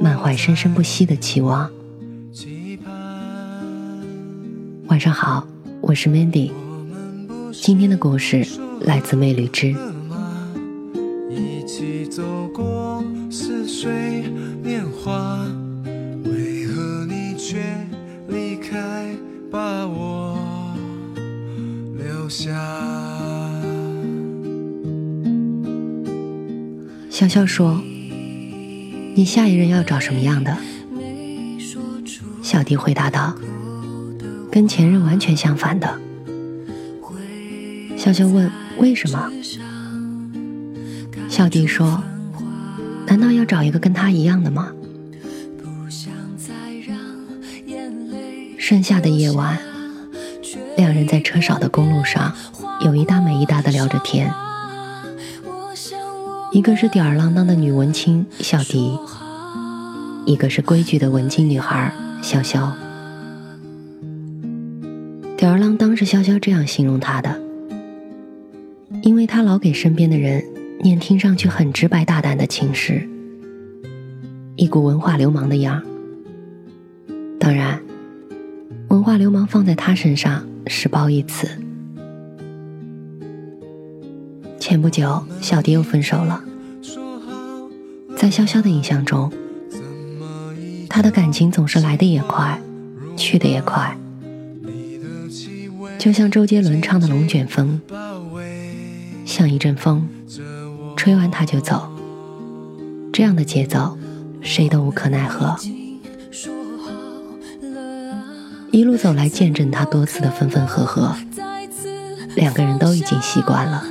[0.00, 1.68] 满怀生生不息的期望。
[2.32, 2.92] 期盼
[4.86, 5.46] 晚上好。
[5.80, 6.50] 我是 Mandy，
[7.52, 8.46] 今天的故事
[8.80, 9.74] 来自魅力之。
[11.30, 14.24] 一起走过似水
[14.62, 15.46] 年华，
[16.24, 17.62] 为何你却
[18.28, 19.14] 离开，
[19.50, 20.38] 把我
[21.96, 22.52] 留下？
[27.10, 27.80] 潇潇说
[29.18, 30.56] ：“你下一任要找什么样的？”
[32.40, 33.36] 小迪回答道。
[34.48, 35.98] 跟前任完全相反的。
[37.96, 38.48] 潇潇问
[38.78, 39.28] ：“为什么？”
[41.28, 42.00] 小迪说
[43.08, 44.70] ：“难道要找一个跟他一样的吗？”
[48.56, 49.58] 盛夏的夜晚，
[50.76, 52.32] 两人在车少的公路上，
[52.84, 54.32] 有一搭没一搭的聊着天。
[56.50, 58.98] 一个是吊儿郎当的女文青小迪，
[60.24, 62.72] 一个是规矩的文静女孩潇潇。
[65.36, 67.38] 吊儿郎当是潇潇这样形容他的，
[69.02, 70.42] 因为他老给身边的人
[70.80, 73.06] 念听上去很直白大胆的情诗，
[74.56, 75.82] 一股文化流氓的样
[77.38, 77.78] 当然，
[78.88, 81.46] 文化流氓放在他身上是褒义词。
[84.68, 86.44] 前不久，小迪又分手了。
[88.18, 89.32] 在潇潇的印象中，
[90.90, 92.60] 他的感情总是来的也快，
[93.16, 93.96] 去的也快。
[95.98, 97.80] 就像周杰伦唱的《龙卷风》，
[99.24, 100.06] 像一阵风，
[100.98, 101.90] 吹完他就走。
[103.10, 103.96] 这样的节奏，
[104.42, 105.56] 谁都无可奈何。
[108.70, 111.16] 一路走来，见证他多次的分分合合，
[112.36, 113.82] 两个人都已经习惯了。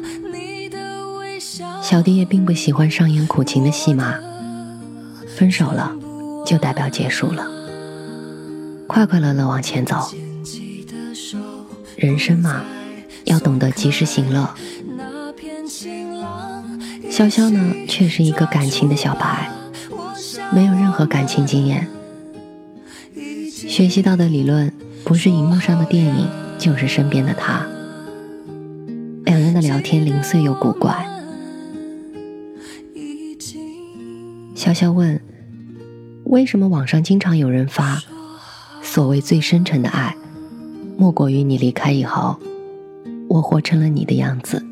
[1.89, 4.19] 小迪也并不喜欢上演苦情的戏码，
[5.37, 5.95] 分手了，
[6.45, 7.47] 就代表结束了，
[8.87, 9.95] 快快乐乐往前走。
[11.95, 12.61] 人生嘛，
[13.23, 14.53] 要懂得及时行乐。
[17.09, 19.49] 潇潇呢，却是一个感情的小白，
[20.53, 21.87] 没有任何感情经验。
[23.45, 24.73] 学习到的理论，
[25.05, 26.27] 不是荧幕上的电影，
[26.59, 27.65] 就是身边的他。
[29.23, 31.13] 两人的聊天零碎又古怪。
[34.57, 35.21] 潇潇问
[36.25, 38.01] ：“为什么网上经常有人发
[38.81, 40.17] 所谓最深沉的爱？”
[40.97, 42.35] 莫过于你离开以后，
[43.29, 44.65] 我活成了你的样子。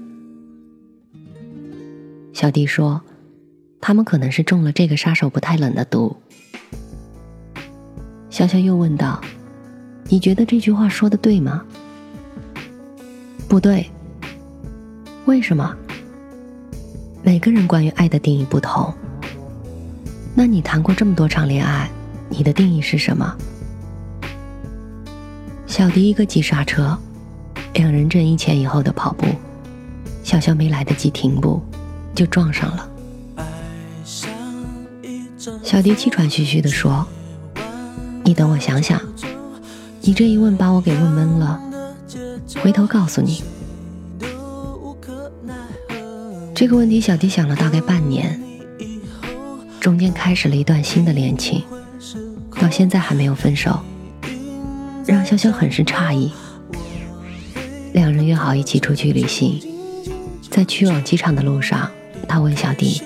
[2.33, 2.99] 小弟说，
[3.79, 6.17] 他们可能是中了这个杀手不太冷的毒。
[8.31, 9.21] 潇潇又问道
[10.09, 11.63] ：“你觉得这句话说的对吗？”
[13.47, 13.87] 不对。
[15.25, 15.77] 为什么？
[17.21, 18.91] 每个人关于爱的定义不同。
[20.37, 21.89] 那你谈过这么多场恋爱，
[22.29, 23.33] 你的定义是什么？
[25.65, 26.97] 小迪一个急刹车，
[27.73, 29.25] 两人正一前一后的跑步，
[30.23, 31.61] 小肖没来得及停步，
[32.13, 32.89] 就撞上了。
[35.63, 37.07] 小迪气喘吁吁地说
[38.23, 39.01] ：“你等我想想，
[40.01, 41.61] 你这一问把我给问懵了，
[42.61, 43.41] 回头告诉你。”
[46.53, 48.41] 这个问题，小迪想了大概半年，
[49.85, 51.61] 中间开始了一段新的恋情，
[52.59, 53.79] 到现在还没有分手。
[55.05, 56.31] 让潇潇很是诧异。
[57.93, 59.61] 两人约好一起出去旅行，
[60.49, 61.87] 在去往机场的路上，
[62.27, 62.99] 他问小迪：“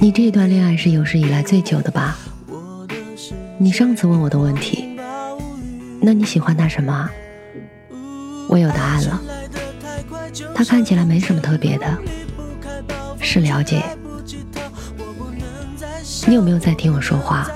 [0.00, 2.16] 你这段恋爱是有史以来最久的吧？”
[3.58, 4.84] 你上次问我的问题，
[6.00, 7.10] 那你喜欢他什么？
[8.48, 9.20] 我有答案了。
[10.54, 11.98] 他看起来没什么特别的，
[13.20, 13.82] 是了解。
[16.26, 17.50] 你有没有在听我说话？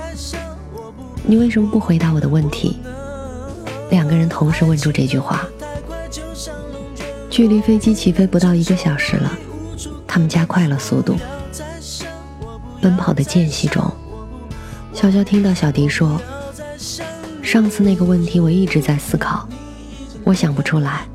[1.24, 2.78] 你为什么不回答我的问题？
[3.90, 5.44] 两个人同时问出这句话。
[7.30, 9.32] 距离飞机起飞不到一个小时了，
[10.06, 11.16] 他们加快了速度。
[12.80, 13.82] 奔跑的间隙中，
[14.94, 16.20] 潇潇听到小迪说
[17.42, 19.48] ：“上次那个问题我一直在思考，
[20.24, 21.06] 我想不出来。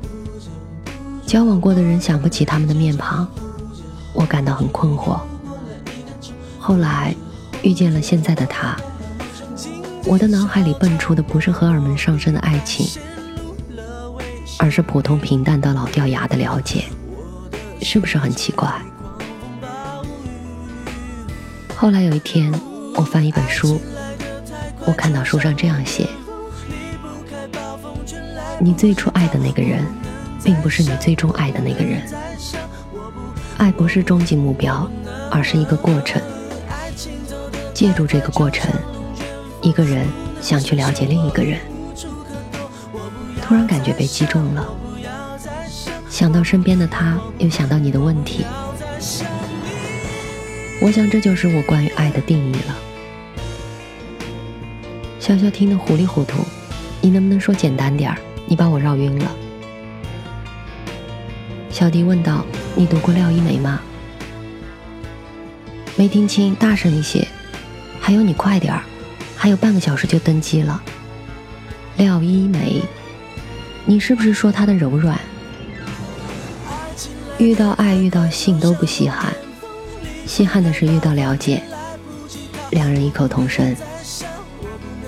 [1.26, 3.28] 交往过的人想不起他们的面庞，
[4.14, 5.20] 我感到很困惑。
[6.58, 7.14] 后来
[7.62, 8.76] 遇见了现在的他，
[10.04, 12.86] 我的脑海里蹦出的不是荷尔蒙上升的爱情，
[14.58, 16.84] 而是普通平淡到老掉牙的了解，
[17.82, 18.70] 是不是很奇怪？
[21.74, 22.52] 后来有一天，
[22.94, 23.80] 我翻一本书，
[24.84, 26.08] 我看到书上这样写：
[28.60, 29.84] 你最初爱的那个人，
[30.42, 32.02] 并不是你最终爱的那个人。
[33.58, 34.88] 爱不是终极目标，
[35.30, 36.22] 而是一个过程。
[37.78, 38.68] 借助这个过程，
[39.62, 40.04] 一个人
[40.40, 41.60] 想去了解另一个人，
[43.40, 44.68] 突然感觉被击中了。
[46.10, 48.44] 想到身边的他，又想到你的问题。
[50.82, 52.76] 我想这就是我关于爱的定义了。
[55.20, 56.44] 潇潇听得糊里糊涂，
[57.00, 58.18] 你能不能说简单点儿？
[58.46, 59.30] 你把我绕晕了。
[61.70, 63.80] 小迪问道：“你读过廖一梅吗？”
[65.94, 67.24] 没听清，大声一些。
[68.08, 68.82] 还有你快点儿，
[69.36, 70.82] 还有半个小时就登机了。
[71.98, 72.80] 廖一梅，
[73.84, 75.20] 你是不是说他的柔软？
[77.36, 79.34] 遇到爱遇到性都不稀罕，
[80.26, 81.62] 稀罕的是遇到了解。
[82.70, 83.76] 两人异口同声，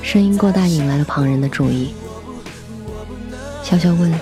[0.03, 1.95] 声音过大引来了旁人的注意。
[3.65, 4.13] 潇潇问：“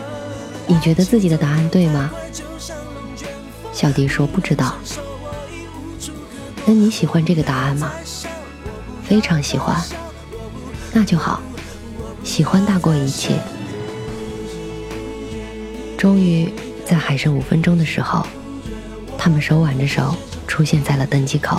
[0.68, 2.12] 你觉得自己的答案对吗？”
[3.74, 4.76] 小迪说：“不知道。”
[6.64, 7.90] 那你喜欢这个答案吗？
[9.08, 9.82] 非常喜欢，
[10.92, 11.40] 那就好，
[12.22, 13.40] 喜欢大过一切。
[15.96, 16.52] 终于
[16.84, 18.26] 在还剩五分钟的时候，
[19.16, 20.14] 他们手挽着手
[20.46, 21.58] 出现在了登机口。